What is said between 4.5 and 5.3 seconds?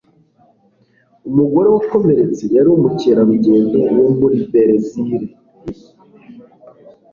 Berezile.